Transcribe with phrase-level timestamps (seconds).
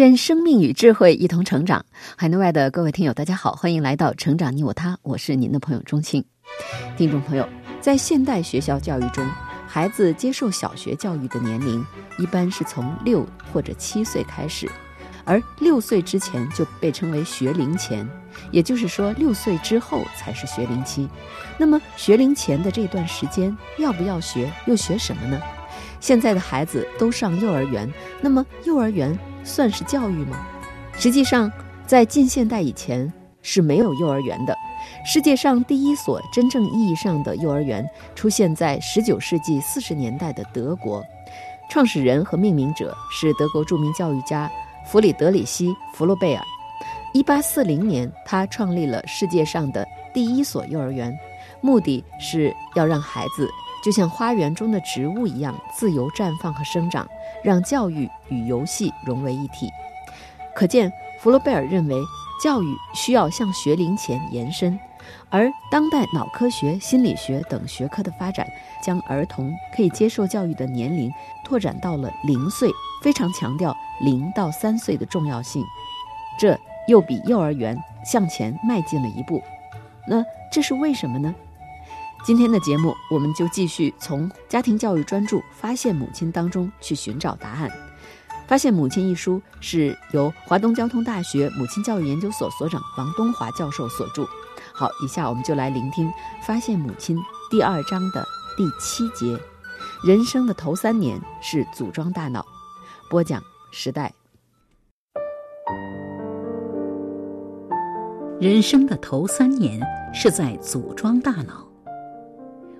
[0.00, 1.84] 愿生命与智慧一同成长。
[2.16, 6.24] 海内外的各位听友，大家好，欢迎来到《成长你我他》，我是您的朋友钟庆。
[6.96, 7.46] 听众朋友，
[7.82, 9.22] 在现代学校教育中，
[9.68, 11.84] 孩子接受小学教育的年龄
[12.18, 14.66] 一般是从六或者七岁开始，
[15.26, 18.08] 而六岁之前就被称为学龄前，
[18.50, 21.06] 也就是说，六岁之后才是学龄期。
[21.58, 24.50] 那么，学龄前的这段时间要不要学？
[24.64, 25.38] 又学什么呢？
[26.00, 29.14] 现在的孩子都上幼儿园，那么幼儿园？
[29.50, 30.46] 算是教育吗？
[30.96, 31.50] 实际上，
[31.84, 34.56] 在近现代以前是没有幼儿园的。
[35.04, 41.02] 世界上第一所真正意义上的幼儿园出现在19世纪40年代的德国，
[41.68, 44.50] 创始人和命名者是德国著名教育家
[44.86, 46.44] 弗里德里希·弗洛贝尔。
[47.12, 51.18] 1840年，他创立了世界上的第一所幼儿园，
[51.60, 53.50] 目的是要让孩子
[53.82, 57.06] 就像花园中的植物一样自由绽放和生长。
[57.42, 59.70] 让教育与游戏融为一体，
[60.54, 61.96] 可见弗洛贝尔认为
[62.42, 64.78] 教育需要向学龄前延伸，
[65.30, 68.46] 而当代脑科学、心理学等学科的发展，
[68.82, 71.10] 将儿童可以接受教育的年龄
[71.42, 72.70] 拓展到了零岁，
[73.02, 75.64] 非常强调零到三岁的重要性，
[76.38, 79.42] 这又比幼儿园向前迈进了一步。
[80.06, 80.22] 那
[80.52, 81.34] 这是为什么呢？
[82.22, 87.68] 今天的节目，我们就继续从家庭教育专著《发现母亲》当中去寻找答案。
[88.46, 94.26] 《发现母亲》一书是由华东交通大学母亲教育研究所所长王东华教授所著。
[94.72, 96.06] 好，以下我们就来聆听
[96.42, 97.16] 《发现母亲》
[97.50, 98.22] 第二章的
[98.54, 99.38] 第七节：
[100.04, 102.44] 人生的头三年是组装大脑。
[103.08, 103.42] 播讲
[103.72, 104.12] 时代。
[108.38, 109.80] 人生的头三年
[110.12, 111.69] 是在组装大脑。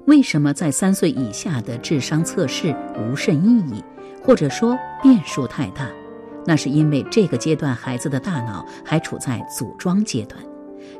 [0.07, 3.85] 为什么在三岁以下的智商测试无甚意义，
[4.23, 5.89] 或者说变数太大？
[6.47, 10.43] 那是因为这个阶段孩子的大脑还处在组装阶段。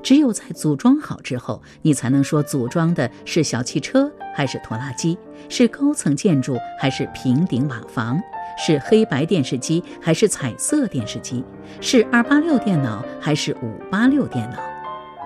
[0.03, 5.19] 只有在组装好之后，你才能说组装的是小汽车还是拖拉机，
[5.49, 8.21] 是高层建筑还是平顶瓦房，
[8.57, 11.43] 是黑白电视机还是彩色电视机，
[11.81, 14.70] 是二八六电脑还是五八六电脑。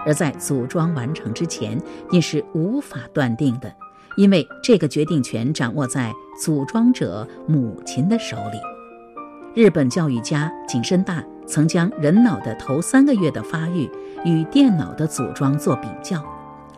[0.04, 3.72] 而在组装完成之前，你是无法断定的，
[4.16, 8.58] 因为这个决定权掌握在组装者母亲的手里。
[9.54, 13.88] 日本教育家井深大曾将人脑的头三个月的发育
[14.24, 16.20] 与电脑的组装做比较，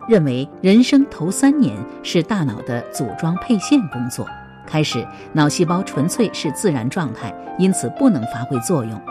[0.07, 4.27] 认为人生头三年是大脑的组装配线工作，
[4.67, 9.01] 开始脑细胞纯粹是自然状态，因此不能发挥作用。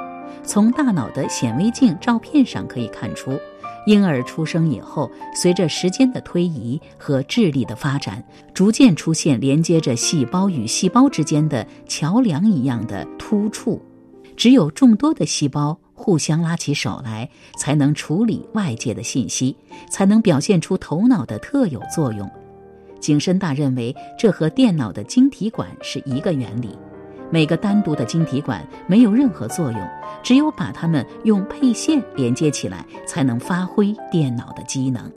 [0.44, 3.36] 从大脑的显微镜照片上可以看出。
[3.86, 13.80] 婴儿出生以后，随着时间的推移和智力的发展，逐渐出现连接着细胞与细胞之间的桥梁一样的突触。
[14.36, 19.56] 只有众多的细胞互相拉起手来，才能处理外界的信息，
[19.88, 22.28] 才能表现出头脑的特有作用。
[23.00, 26.76] 景深大认为，这和电脑的晶体管是一个原理。
[27.30, 29.88] 每个单独的晶体管没有任何作用，
[30.22, 35.10] 只有把它们用配线连接起来，才能发挥电脑的机能。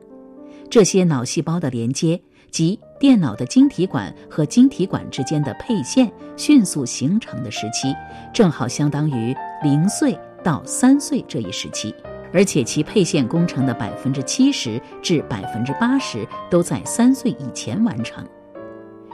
[0.69, 2.19] 这些脑细胞的连接
[2.51, 7.95] 及电脑的晶体管和晶体管之间的配线迅速形成的时期，
[8.33, 11.93] 正好相当于零岁到三岁这一时期，
[12.33, 18.25] 而且其配线工程的百分之七十至百分之八十都在三岁以前完成。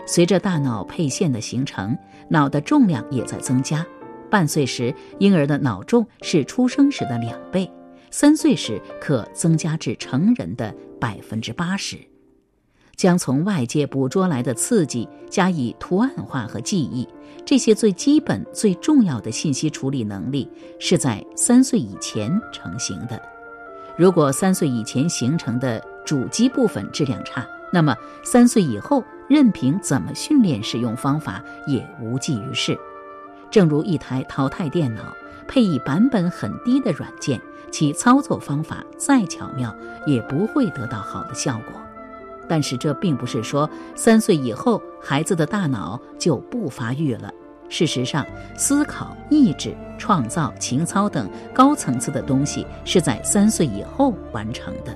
[0.07, 1.97] 随着大脑配线的形成，
[2.29, 3.85] 脑的重量也在增加。
[4.29, 7.65] 半岁时，婴儿的脑重是出生时的两倍；
[8.11, 11.97] 三岁时可增加至成人的百分之八十。
[12.95, 17.07] 将从外界捕捉来的刺激加以图案化和记忆，
[17.45, 20.49] 这些最基本、最重要的信息处理能力
[20.79, 23.21] 是在三岁以前成型的。
[23.97, 29.03] 如果三岁以前形成的主机部分质量差，那么三岁以后。
[29.27, 32.77] 任凭怎么训练使用方法也无济于事，
[33.49, 35.01] 正如一台淘汰电脑
[35.47, 37.39] 配以版本很低的软件，
[37.71, 39.75] 其操作方法再巧妙
[40.05, 41.81] 也不会得到好的效果。
[42.47, 47.31] 但是这并不是说三岁以后孩子的大脑就不发育了，
[47.69, 48.23] 事实上，
[48.55, 54.95] 思考、意志、创造、情操等高层次的东西是在三岁以后完成的。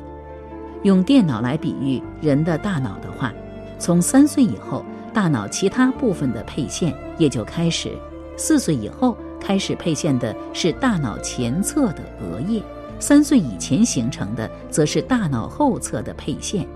[0.84, 3.34] 用电脑来比喻人的大脑的话，
[3.80, 7.92] 从三岁以后，大脑其他部分的配线也就开始；
[8.38, 12.62] 四岁以后开始配线的是大脑前侧的额叶，
[13.00, 16.68] 三岁以前形成的则是大脑后侧的配线。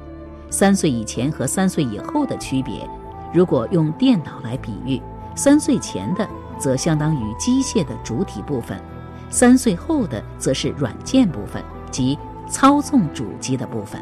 [0.49, 2.87] 三岁以前和三岁以后的区别，
[3.33, 5.01] 如果用电脑来比喻。
[5.35, 6.29] 三岁前的
[6.59, 8.79] 则相当于机械的主体部分，
[9.31, 11.59] 三岁后的则是软件部分，
[11.89, 12.15] 即
[12.47, 13.99] 操纵主机的部分。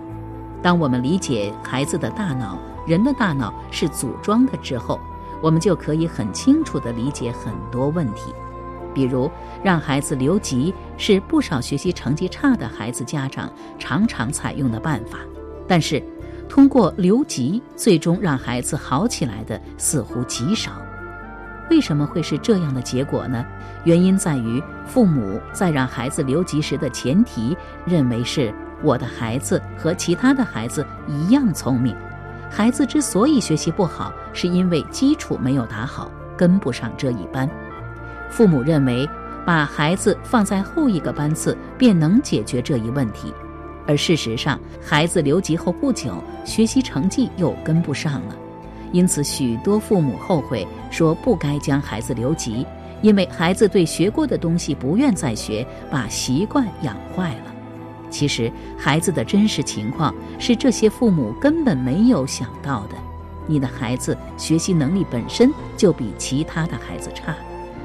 [0.62, 5.00] 当我们理解孩子的大脑、人的大脑是组装的之后，
[5.42, 8.33] 我们就可以很清楚地理解很多问题。
[8.94, 9.31] 比如，
[9.63, 13.50] 让孩子留级是不少学习成绩差的孩子家长
[13.80, 15.19] 常常采用的办法，
[15.68, 16.04] 但是
[16.50, 20.74] 通过留级最终让孩子好起来的似乎极少。
[21.69, 23.45] 为什么会是这样的结果呢？
[23.86, 27.56] 原因在于父母在让孩子留级时的前提
[27.86, 28.54] 认为是
[28.84, 31.95] 我的孩子和其他的孩子一样聪明。
[32.53, 37.50] 孩子之所以学习不好，是因为基础没有打好，跟不上这一班。
[38.30, 39.09] 父母认为
[39.45, 43.33] 把孩子放在后一个班次便能解决这一问题，
[43.88, 48.36] 而事实上，孩子留级后不久，学习成绩又跟不上了。
[48.92, 52.65] 因此，许多父母后悔说不该将孩子留级，
[53.01, 57.50] 因为孩子对学过的东西不愿再学，把习惯养坏了。
[58.12, 62.96] 其实，孩子的真实情况是这些父母根本没有想到的。
[63.48, 67.36] 你的孩子学习能力本身就比其他的孩子差，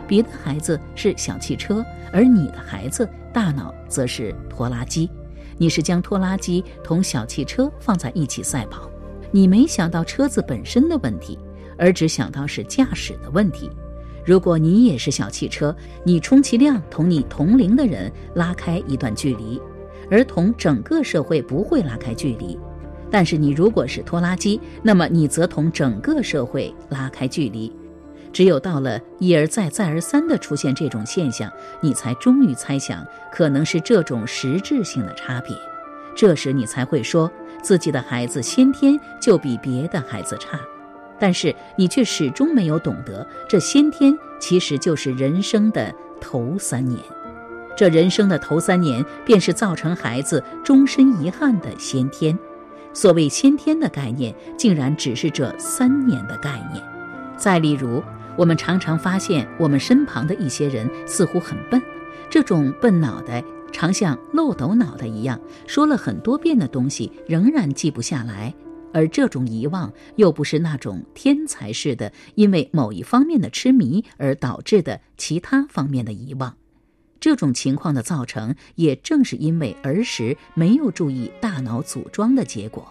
[0.07, 1.83] 别的孩子是小汽车，
[2.13, 5.09] 而你的孩子大脑则是拖拉机。
[5.57, 8.91] 你是将拖拉机同小汽车放在一起赛跑。
[9.31, 11.39] 你没想到车子本身的问题，
[11.79, 13.71] 而只想到是驾驶的问题。
[14.25, 15.75] 如果你也是小汽车，
[16.05, 19.61] 你充其量同你同龄的人拉开一段距离，
[20.11, 22.59] 而同整个社会不会拉开距离。
[23.11, 27.73] 但是你如果是拖拉机，那么你则同整个社会拉开距离。
[28.33, 31.51] 只有到了一而再、再而三的出现这种现象，
[31.81, 35.57] 你才终于猜想可能是这种实质性的差别。
[36.15, 37.31] 这时你才会说。
[37.63, 40.61] 自己的孩子先天就比别的孩子差，
[41.19, 47.01] 但是你却始终没有懂得，这先天其实就是人生的头三年。
[47.77, 52.37] 这人生的头三年，便是造成孩子终身遗憾的先天。
[52.95, 56.83] 所谓先天的概念，竟然只是这三年的概念。
[57.37, 58.03] 再例如，
[58.35, 61.81] 我们常常发现，我们身旁的一些人似乎很笨，
[62.31, 63.45] 这种笨脑袋。
[63.73, 68.55] 常像漏斗脑袋一样，说了很多遍的东西仍然记不下来，
[68.95, 76.57] 而这种遗忘又不是那种天才式的，因为某一方面的痴迷而导致的其他方面的遗忘。
[77.21, 82.87] 这种情况的造成，也正是因为儿时没有注意大脑组装的结果。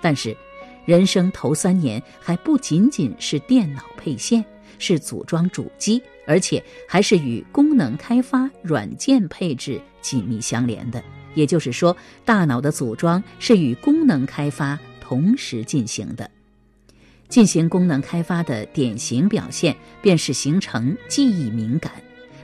[0.00, 0.36] 但是，
[0.84, 4.44] 人生头三年还不仅仅是电脑配线。
[4.80, 11.02] 是组装主机，而且还是与功能开发、软件配置紧密相连的。
[11.34, 16.30] 也就是说，大脑的组装是与功能开发同时进行的。
[17.28, 21.90] 进行功能开发的典型表现，便是形成记忆敏感。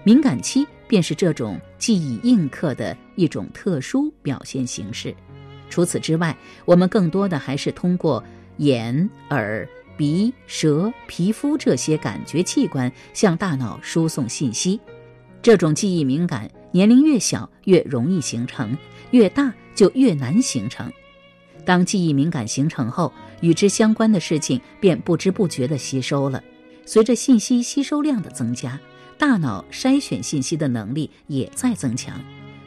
[0.02, 5.14] 敏感期便是这种记忆印刻的一种特殊表现形式。
[5.70, 8.22] 除此之外，我们更多的还是通过
[8.58, 9.68] 眼、耳。
[9.96, 14.80] 鼻、舌、皮肤这些感觉器官向大脑输送信息，
[15.40, 18.76] 这种记忆敏感，年龄越小越容易形成，
[19.12, 20.92] 越大就越难形成。
[21.64, 26.42] 当记忆敏感形成后，与之相关的事情便不知不觉地吸收了。
[26.84, 28.76] 随着信息吸收量的增加，
[29.26, 32.20] 大脑筛选信息的能力也在增强。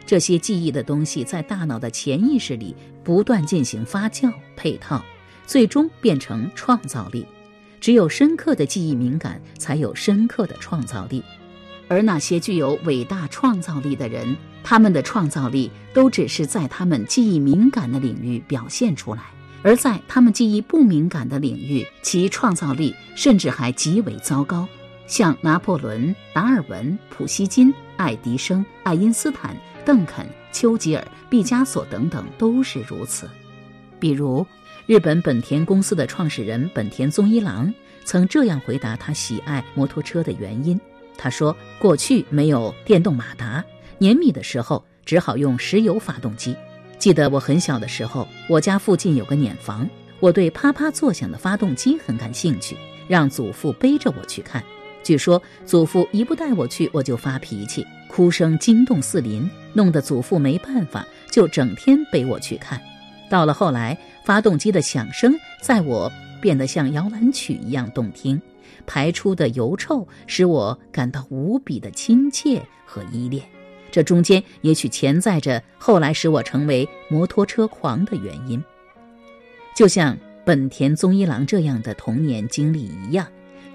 [0.08, 5.06] 这些记忆的东西在大脑的潜意识里不断进行发酵配套。
[5.46, 7.28] 最终变成创造力，
[7.80, 11.24] 只有深刻的记忆敏感，才有深刻的创造力。
[11.88, 19.22] 而那些具有伟大创造力的人，他们的创造力都只是在他们记忆敏感的领域表现出来，
[19.62, 24.68] 而在他们记忆不敏感的领域，其创造力甚至还极为糟糕。
[25.08, 33.28] 像拿破仑、达尔文、普希金、爱迪生、爱因斯坦、邓肯、丘吉尔、毕加索等等，都是如此。
[34.00, 34.46] 比如。
[34.86, 37.74] 日本本田公司的创始人本田宗一郎
[38.06, 40.80] 曾这样回答他喜爱摩托车的原因
[41.18, 43.62] ：“他说，过去没有电动马达，
[43.98, 46.56] 碾米的时候只好用石油发动机。
[46.98, 49.86] 记得我很小的时候，我家附近有个碾房，
[50.22, 52.78] 我对啪啪作响的发动机很感兴趣，
[53.10, 54.64] 让祖父背着我去看。
[55.08, 62.78] 据说祖父一不带我去，我就发脾气，哭声惊动四邻，弄得祖父没办法，就整天背我去看。
[63.30, 66.12] 到了后来，发动机的响声在我
[66.42, 68.42] 变得像摇篮曲一样动听，
[68.86, 73.42] 排出的油臭使我感到无比的亲切和依恋。
[73.90, 78.62] 这中间也许潜在着后来使我成为摩托车狂的原因，
[79.74, 83.26] 就像本田宗一郎这样的童年经历一样。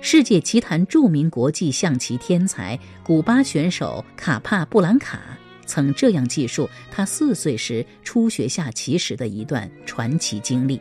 [0.05, 5.21] 世界棋坛著名国际象棋天才古巴选手卡帕布兰卡
[5.65, 10.81] 曾这样记述他四岁时初学下棋时的一段传奇经历。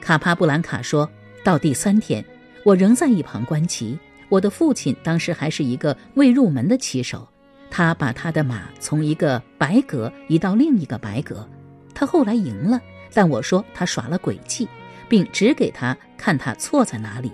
[0.00, 1.08] 卡帕布兰卡说
[1.44, 2.24] 到第三天，
[2.64, 3.98] 我仍在一旁观棋，
[4.30, 7.28] 我的父亲当时还是一个未入门的棋手。
[7.70, 11.46] 他把他的马从一个白格移到另一个白格，
[11.94, 12.80] 他后来赢了，
[13.12, 14.66] 但我说他耍了诡计，
[15.06, 17.30] 并指给他看他错在哪里。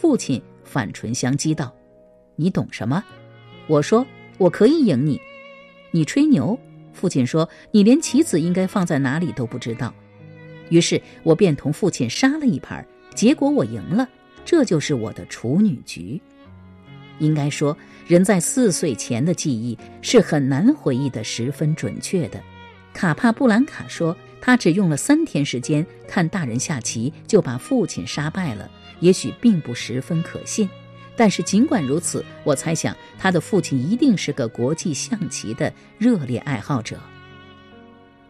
[0.00, 1.74] 父亲反唇相讥道
[2.36, 3.04] ：“你懂什么？”
[3.66, 4.06] 我说
[4.38, 5.20] ：“我可以赢你。”
[5.90, 6.56] 你吹牛。
[6.92, 9.92] 父亲说：“你连棋子应该放在哪里都不知道。”
[10.70, 14.08] 于是我便同父亲杀了一盘，结果我赢了。
[14.44, 16.20] 这就是我的处女局。
[17.18, 17.76] 应该说，
[18.06, 22.40] 人在四岁前的记忆是很难回忆的十分准确的。
[22.94, 30.68] 卡帕布兰卡说，他只用了三天时间看大人下棋，就把父亲杀败了，也许并不十分可信。
[31.16, 36.96] 但是尽管如此，我猜想他的父亲一定是个国际象棋的热烈爱好者。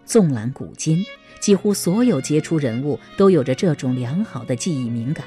[0.07, 1.05] 纵览古今，
[1.39, 5.25] 几乎所有杰出人物都有着这种良好的记忆敏感。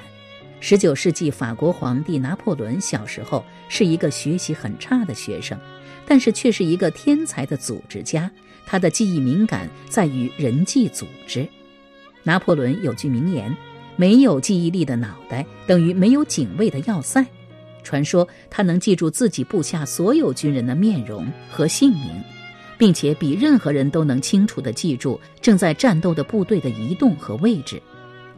[0.59, 5.57] 十九世纪法国皇帝拿破仑小时候是一个学习很差的学生，
[6.05, 8.29] 但是却是一个天才的组织家。
[8.65, 11.47] 他的记忆敏感在于人际组织。
[12.23, 13.55] 拿破仑有句名言
[14.01, 17.23] ：“没有记忆力的脑袋等于没有警卫的要塞。”
[17.85, 22.19] 传说他能记住自己部下所有军人的面容和姓名，
[22.79, 27.79] 并且比任何人都能清楚地记住正在战斗的部队的移动和位置。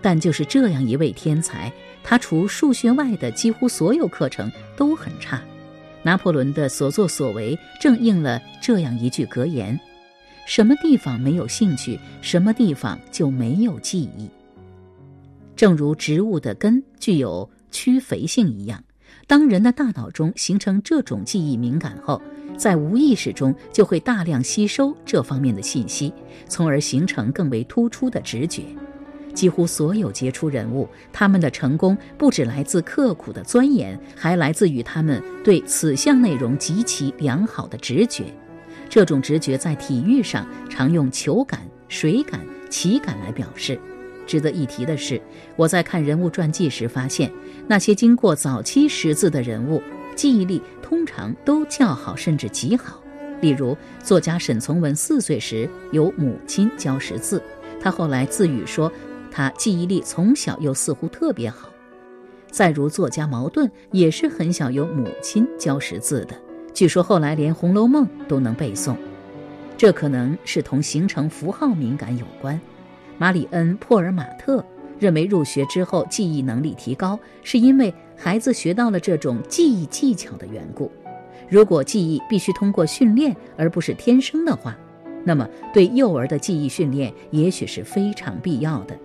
[0.01, 1.72] 但就是这样一位天才。
[2.03, 5.41] 他除数学外的几乎所有课程都很差。
[6.01, 9.79] 拿破仑的所作所为正应了这样一句格言：
[10.46, 14.29] 什么地方没有兴趣，什么地方就没有记忆。
[15.56, 18.84] 正如植物的根具有趋肥性一样，
[19.28, 22.22] 当人的大脑中形成这种记忆敏感后，
[22.58, 26.14] 在无意识中就会大量吸收这方面的信息，
[26.48, 28.64] 从而形成更为突出的直觉。
[29.34, 38.26] 几乎所有杰出人物，他们的成功不只来自刻苦的钻研，还来自于他们对此项内容极其良好的直觉。
[38.90, 43.80] 这种直觉在体育上常用球感、水感、棋感来表示。
[44.25, 45.22] 值得一提的是，
[45.56, 47.32] 我在看人物传记时发现，
[47.68, 49.82] 那些经过早期识字的人物，
[50.15, 53.01] 记忆力通常都较好，甚至极好。
[53.42, 57.42] 例如，作家沈从文四岁时由母亲教识字，
[57.80, 58.92] 他后来自语说。
[59.36, 61.68] 他记忆力从小又似乎特别好，
[62.51, 66.36] 再如作家茅盾也是很小由母亲教识字的，
[66.72, 68.96] 据说后来连《红楼梦》都能背诵，
[69.75, 72.62] 这可能是同形成符号敏感有关。
[73.17, 74.63] 马里恩·珀尔马特
[75.00, 80.91] 认为，入学之后记忆能力提高，是因为孩子学到了这种记忆技巧的缘故。
[81.50, 84.75] 如果记忆必须通过训练而不是天生的话，
[85.24, 88.98] 那么对幼儿的记忆训练也许是非常必要的。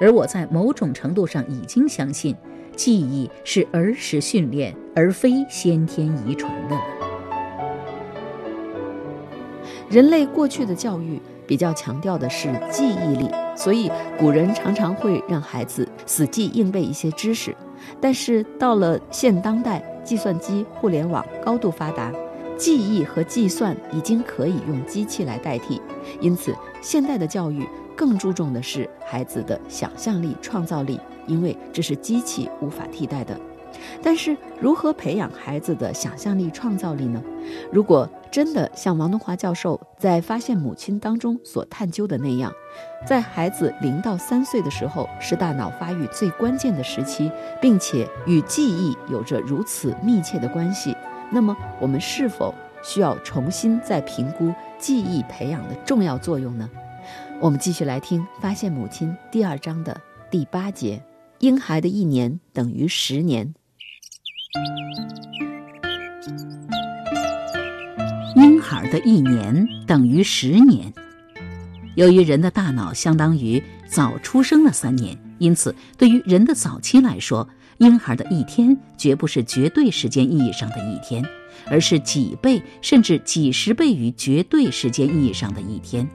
[0.00, 2.36] 而我在某种程度上已经相信，
[2.76, 6.78] 记忆是儿时训练，而非先天遗传的。
[9.88, 17.56] 人类过去的教育比较强调的是记忆力，所以古人常常会让孩子死记硬背一些知识。
[18.00, 22.12] 但是到了现当代，计算机、互联网高度发达，
[22.56, 25.80] 记忆和计算已经可以用机器来代替，
[26.20, 27.66] 因此现代的教育。
[27.96, 33.34] 更注重的是孩子的想象力、创造力，因为这是机器无法替代的。
[34.02, 37.22] 但是，如何培养孩子的想象力、创造力呢？
[37.72, 42.52] 如果真的像王东华教授在《发现母亲》当中所探究的那样，
[43.06, 47.30] 在孩子零到三岁的时候是大脑发育最关键的时期，
[47.60, 50.94] 并且与记忆有着如此密切的关系，
[51.30, 56.68] 那么我们是否需要重新再评估记忆培养的重要作用呢？
[57.40, 59.98] 我们继续来听《发现母亲》第二章的
[60.30, 61.00] 第八节：
[61.38, 63.54] 婴孩的一年等于十年。
[68.34, 70.92] 婴孩的一年等于十年。
[71.94, 77.48] 由于人的大脑相当于早出生了三年，因此对于人的早期来说，
[77.78, 81.24] 婴孩的一天绝不是绝对时间意义上的一天，
[81.66, 86.06] 而是几倍甚至几十倍于绝对时间意义上的一天。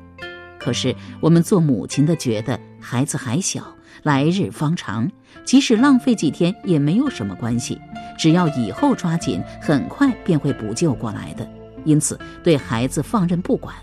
[0.60, 5.10] 可是我们做母亲的觉得孩子还小，来日方长，
[5.44, 7.80] 即使浪费几天也没有什么关系，
[8.18, 11.48] 只要以后抓紧，很快便会补救过来的。
[11.86, 13.76] 因此对孩子放任不管，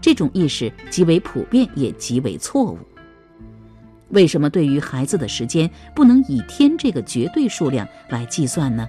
[0.00, 2.78] 这种意识极为普遍，也极为错误。
[4.10, 8.88] 为什么对于孩子的时间不能以天这个绝对数量来计算呢？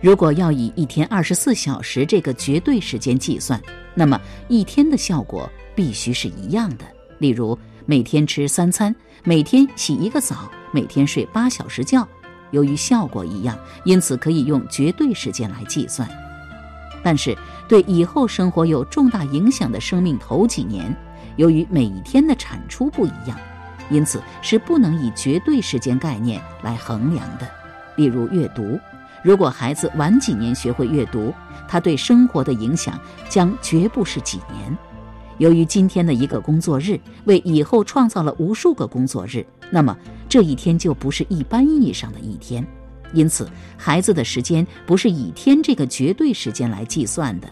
[0.00, 3.60] 如果要以一天二十四小时这个绝对时间计算，
[3.94, 6.84] 那么一天的效果必须是一样的。
[7.18, 7.58] 例如，
[7.90, 12.06] 每天吃三餐，每天洗一个澡，每天睡八小时觉。
[12.50, 16.06] 由于效果一样，因此可以用绝对时间来计算。
[17.02, 17.34] 但是，
[17.66, 20.94] 对以后生活有重大影响的生命头几年，
[21.36, 23.40] 由于每一天的产出不一样。
[23.88, 27.48] 因此是不能以绝对时间概念来衡量的。
[27.96, 28.78] 例如阅读，
[29.24, 31.32] 如果孩子晚几年学会阅读，
[31.66, 34.76] 他对生活的影响将绝不是几年。
[35.38, 39.96] 由于今天的一个工作日为以后创造了无数个工作日，那么
[40.28, 42.64] 这一天就不是一般意义上的一天。
[43.14, 47.48] 因此，孩子的时间不是以天这个绝对时间来计算的，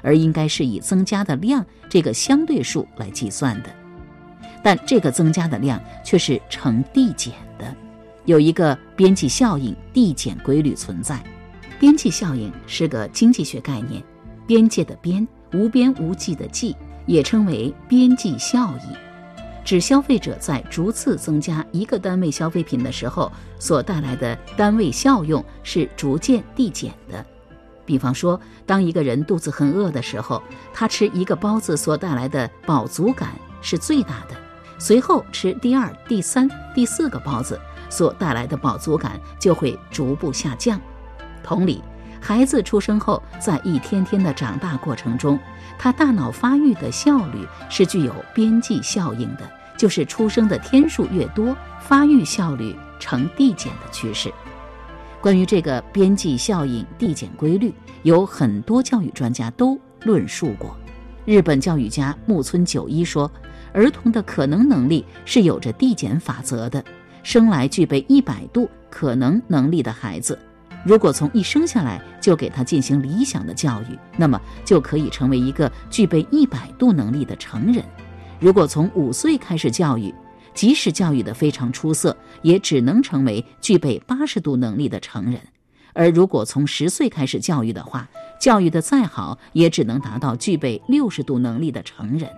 [0.00, 3.70] 而应该是以增加的量这个相对数来计算的。
[4.62, 7.74] 但这个增加的量却是呈递减的，
[8.26, 11.20] 有一个边际效应递减规律存在。
[11.80, 14.00] 边际效应是个经济学概念，
[14.46, 18.96] 边界的边，无边无际的际，也称为边际效益，
[19.64, 27.24] 指消费者在逐次增加一个单位消费品的时候所带来的单位效用是逐渐递减的。
[27.84, 30.40] 比方说，当一个人肚子很饿的时候，
[30.72, 33.30] 他吃一个包子所带来的饱足感
[33.60, 34.36] 是最大的。
[34.78, 37.58] 随后吃第二、第三、第四个包子
[37.90, 40.80] 所带来的饱足感就会逐步下降。
[41.42, 41.82] 同理，
[42.22, 45.36] 孩子出生后，在一天天的长大过程中，
[45.76, 49.40] 他大脑发育的效率是具有边际效应的，
[49.76, 54.32] 就是出生的天数越多，发育效率呈递减的趋势。
[55.20, 60.76] 关于这个边际效应递减规律，有很多教育专家都论述过。
[61.24, 63.30] 日本教育家木村久一说。
[63.74, 66.84] 儿童的可能能力是有着递减法则的。
[67.22, 70.38] 生来具备一百度可能能力的孩子，
[70.84, 77.84] 如果从一生下来就给他进行理想的教育，那么就可以成为一个具备一百度能力的成人。
[78.40, 80.12] 如果从五岁开始教育，
[80.54, 85.40] 即使教育的非常出色，也只能成为具备八十度能力的成人。
[85.92, 88.08] 而如果从十岁开始教育的话，
[88.40, 92.28] 教育的再好，也只能达到具备六十度能力的成人。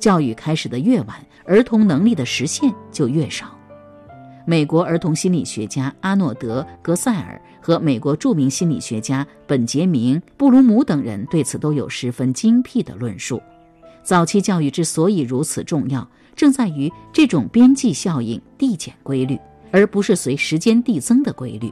[0.00, 3.57] 教育开始的越晚，儿童能力的实现就越少。
[4.48, 13.42] 美国儿童心理学家阿诺德·格塞尔和美国著名心理学家本杰明·布鲁姆等人对此都有十分精辟的论述。
[14.02, 19.38] 早期教育之所以如此重要，正在于这种边际效应递减规律，
[19.70, 21.70] 而不是随时间递增的规律。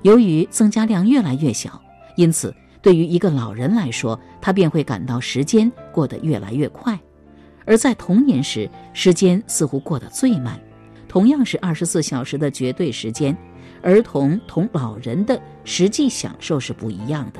[0.00, 1.78] 由于增加量越来越小，
[2.16, 6.98] 因此对于一个老人来说，他便会感到时间过得越来越快。
[7.66, 10.58] 而在童年时，时间似乎过得最慢。
[11.14, 13.36] 同样是二十四小时的绝对时间，
[13.82, 17.38] 儿童同老人的实际享受是不一样的。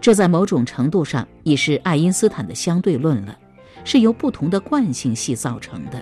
[0.00, 3.36] 这在某种程度上已是爱因斯坦的相对论了，
[3.82, 6.00] 是由不同的惯性系造成的。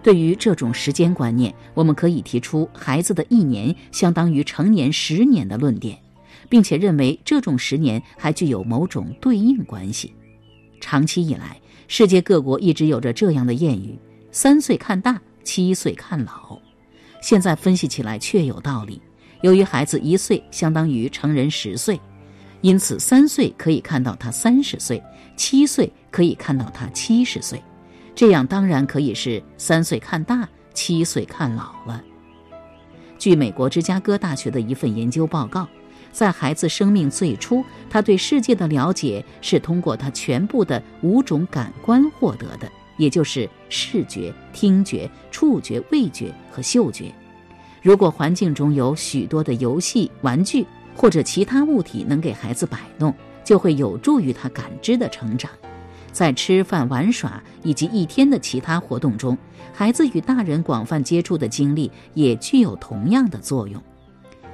[0.00, 5.98] 对于这种时间观念，我们可以提出孩子的一年相当于成年十年的论点，
[6.48, 10.14] 并且认为这种十年还具有某种对应关系。
[10.80, 11.56] 长期以来。
[11.88, 13.98] 世界各国一直有着这样的谚语
[14.30, 16.58] ：“三岁看大，七岁看老。”
[17.22, 19.00] 现在分析起来确有道理。
[19.40, 21.98] 由于孩子一岁相当于成人十岁，
[22.60, 25.02] 因此三岁可以看到他三十岁，
[25.36, 27.62] 七岁可以看到他七十岁。
[28.14, 32.04] 这样当然可以是三岁看大，七岁看老了。
[33.18, 35.66] 据美国芝加哥大学的一份研究报告。
[36.10, 47.10] 在孩子生命最初，他对世界的了解是通过他全部的五种感官获得的，也就是视觉、听觉、触觉、味觉和嗅觉。
[47.80, 55.50] 如果环境中有许多的游戏、玩具或者其他物体能给孩子摆弄，就会有助于他感知的成长。
[56.10, 59.38] 在吃饭、玩耍以及一天的其他活动中，
[59.72, 63.80] 孩子与大人广泛接触的经历也具有同样的作用。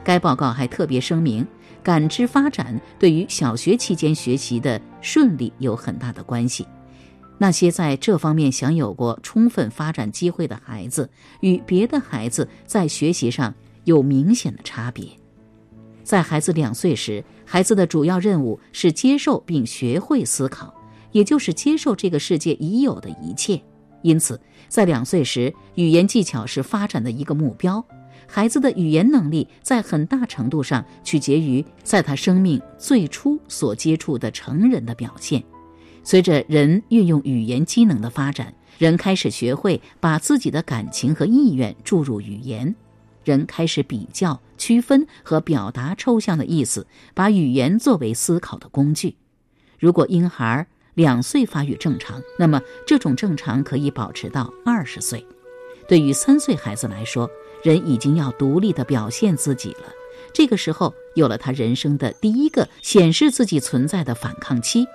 [0.04, 1.46] 该报告还特别声明，
[1.82, 6.66] 感知发展对于小学期间学习的顺利有很大的关系。
[7.38, 15.06] 那些在这方面享有过充分发展机会的孩子，与别的孩子在学习上有明显的差别。
[16.02, 20.72] 在孩子两岁时，孩子的主要任务是接受并学会思考，
[21.12, 23.60] 也就是接受这个世界已有的一切。
[24.02, 27.84] 因此，在两岁时，语言技巧是发展的一个目标。
[28.26, 35.42] 孩子的语言能力在很大程度上取决于在他生命最初所接触的成人的表现。
[36.04, 42.74] 随着人运用语言机能的发展，人开始学会把自己的感情和意愿注入语言。
[43.24, 49.16] 人开始比较、区分和表达抽象的意思，把语言作为思考的工具。
[49.78, 55.26] 如果婴孩两岁发育正常，那么这种正常可以保持到二十岁。
[55.88, 57.28] 对于三岁孩子来说，
[57.62, 59.86] 人已经要独立地表现自己了。
[60.34, 64.86] 这个时候，有了他人生的第一个显示自己存在的反抗期。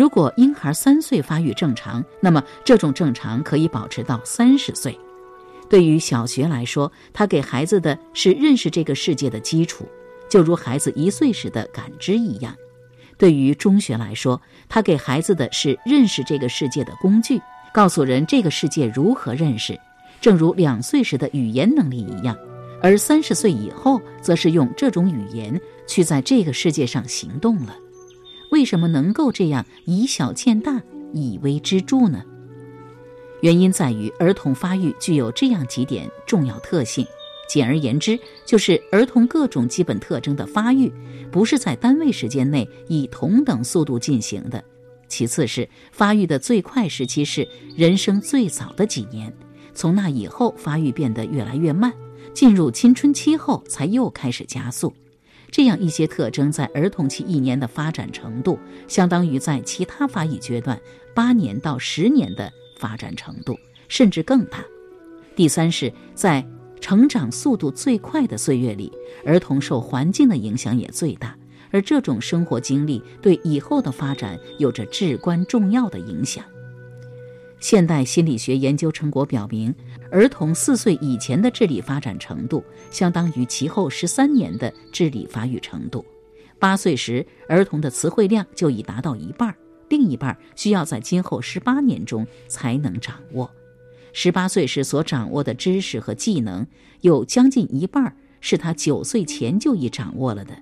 [0.00, 4.98] 如果婴孩三岁发育正常，那么这种正常可以保持到三十岁。
[5.68, 9.84] 对于小学来说，他给孩子的是认识这个世界的基础，
[10.26, 12.54] 就如孩子一岁时的感知一样；
[13.18, 17.38] 对于中学来说，他给孩子的是认识这个世界的工具，
[17.70, 19.78] 告诉人这个世界如何认识，
[20.18, 22.34] 正如两岁时的语言能力一样；
[22.80, 27.76] 而三十岁以后，则是用这种语言去在这个世界上行动了。
[28.50, 30.82] 为什么能够这样以小见大，
[31.12, 32.22] 以微知著呢？
[33.40, 37.06] 原因在于儿童发育具有这样几点重要特性。
[37.48, 40.92] 简而言之，就是儿童各种基本特征的发育
[41.32, 44.62] 不是在单位时间内以同等速度进行的。
[45.08, 49.32] 其次是发育的最快时期是人生最早的几年，
[49.74, 51.92] 从那以后发育变得越来越慢，
[52.32, 54.92] 进入青春期后才又开始加速。
[55.50, 60.80] 这样一些特征在儿童期一年的发展程度，相当于在其他发育阶段
[61.14, 63.58] 八年到十年的发展程度，
[63.88, 64.64] 甚至更大。
[65.34, 66.46] 第三是，在
[66.80, 68.92] 成长速度最快的岁月里，
[69.24, 71.36] 儿童受环境的影响也最大，
[71.70, 76.44] 而这种生活经历对以后的发展有着至关重要的影响。
[77.58, 79.74] 现代心理学研究成果表明，
[80.10, 86.04] 儿童四岁以前的智力发展程度相当于其后十三年的智力发育程度。
[86.58, 89.54] 八岁时，儿童的词汇量就已达到一半，
[89.88, 93.50] 另一半需要在今后十八年中才能掌握。
[94.12, 96.66] 十八岁时所掌握的知识和技能，
[97.00, 100.52] 有将近一半是他九岁前就已掌握了的。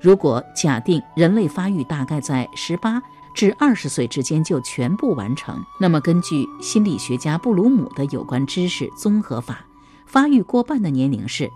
[0.00, 3.02] 如果假定人类发育大概在十八。
[3.34, 5.62] 至二十岁之间就全部完成。
[5.78, 9.64] 那么，根据心理学家布鲁姆的有关知识综合法，
[10.06, 11.50] 发育过半的年龄是：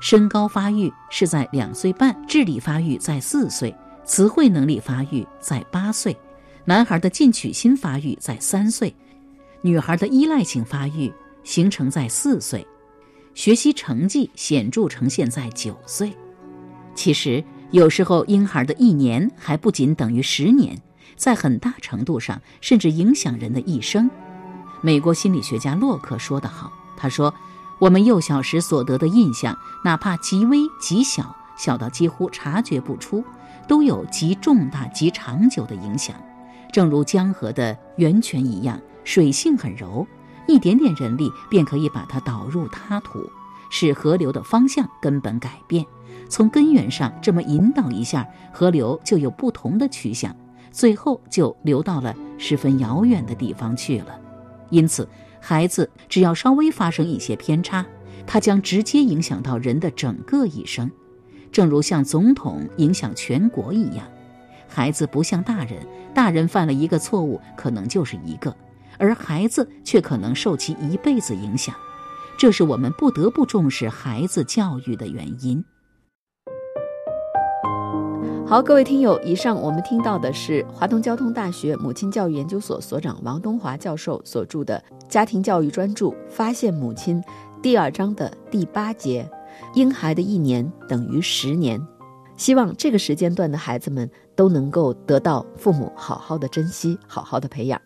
[0.00, 6.16] 身高发育是在两岁半，智力发育在四岁，词汇能力发育在八岁，
[6.64, 8.94] 男孩的进取心发育在三岁，
[9.62, 12.66] 女孩的依赖性发育形成在四岁，
[13.34, 16.12] 学习成绩显著呈现在九岁。
[16.94, 20.76] 其实，有时候婴孩的一年还不仅等于十年。
[21.16, 24.10] 在很大程度上，甚至影响人的一生。
[24.80, 27.34] 美国心理学家洛克说得好：“他说，
[27.80, 33.24] 我们幼小时所得的印象，哪怕极微极小，小到几乎察觉不出，
[33.66, 36.14] 都有极重大、极长久的影响。
[36.72, 40.06] 正如江河的源泉一样，水性很柔，
[40.46, 43.18] 一点点人力便可以把它导入他土，
[43.70, 45.84] 使河流的方向根本改变。
[46.28, 50.32] 从根源上这么引导一下，河流就有不同的趋向。”
[50.70, 54.18] 最后就流到了十分遥远的地方去了，
[54.70, 55.08] 因此，
[55.40, 57.84] 孩子只要稍微发生一些偏差，
[58.26, 60.90] 他将直接影响到人的整个一生，
[61.50, 64.06] 正如像总统影响全国一样。
[64.68, 68.54] 孩子不像大人，大人犯了一个错误，可能就是一个，
[68.98, 71.74] 而孩子却可能受其一辈子影响，
[72.36, 75.64] 这是我们不得不重视孩子教育的原因。
[78.48, 87.22] 好，各位听友，以上我们听到的是华东交通大学母亲教育研究所所长王东华教授所著的《家庭教育专著·发现母亲》
[87.60, 89.30] 第二章的第八节：
[89.74, 91.78] 婴孩的一年等于十年。
[92.38, 97.78] 希望这个时间段的孩子们都能够得到父母好好的珍惜，好好的培养。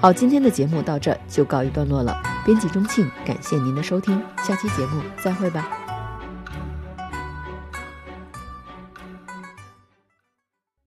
[0.00, 2.20] 好，今天的节目到这就告一段落了。
[2.44, 5.79] 编辑钟庆，感谢您的收听，下期节目再会吧。